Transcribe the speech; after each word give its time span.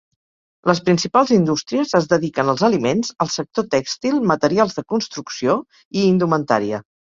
Les 0.69 0.79
principals 0.85 1.33
indústries 1.35 1.93
es 1.99 2.07
dediquen 2.13 2.49
als 2.55 2.65
aliments, 2.69 3.13
el 3.27 3.31
sector 3.35 3.69
tèxtil, 3.77 4.19
materials 4.33 4.81
de 4.81 4.87
construcció 4.97 5.61
i 6.01 6.09
indumentària. 6.11 6.85